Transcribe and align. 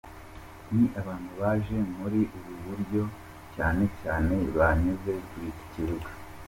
Ni 0.73 0.85
abantu 1.01 1.31
baje 1.41 1.77
muri 1.99 2.19
ubu 2.37 2.53
buryo 2.65 3.03
cyane 3.55 3.83
cyane 4.01 4.35
banyuze 4.57 5.11
kuri 5.27 5.45
iki 5.51 5.65
kibuga. 5.73 6.07